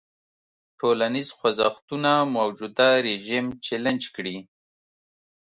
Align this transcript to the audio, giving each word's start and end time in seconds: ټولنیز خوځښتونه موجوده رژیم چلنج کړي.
ټولنیز 0.79 1.29
خوځښتونه 1.37 2.11
موجوده 2.35 2.89
رژیم 3.07 3.45
چلنج 3.65 4.01
کړي. 4.15 4.37